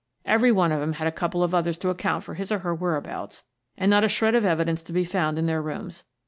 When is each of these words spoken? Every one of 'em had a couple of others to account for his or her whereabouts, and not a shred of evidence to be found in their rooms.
Every 0.25 0.51
one 0.51 0.71
of 0.71 0.81
'em 0.81 0.93
had 0.93 1.07
a 1.07 1.11
couple 1.11 1.43
of 1.43 1.53
others 1.53 1.77
to 1.77 1.91
account 1.91 2.23
for 2.23 2.33
his 2.33 2.51
or 2.51 2.57
her 2.65 2.73
whereabouts, 2.73 3.43
and 3.77 3.87
not 3.91 4.03
a 4.03 4.09
shred 4.09 4.33
of 4.33 4.43
evidence 4.43 4.81
to 4.81 4.93
be 4.93 5.05
found 5.05 5.37
in 5.37 5.45
their 5.45 5.61
rooms. 5.61 6.05